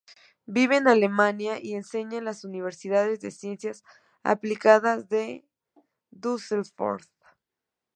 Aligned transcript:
Vive 0.47 0.77
en 0.77 0.87
Alemania 0.87 1.59
y 1.61 1.75
enseña 1.75 2.17
en 2.17 2.25
la 2.25 2.33
Universidad 2.43 3.05
de 3.07 3.29
Ciencias 3.29 3.83
Aplicadas 4.23 5.09
de 5.09 5.45
Düsseldorf. 6.09 7.07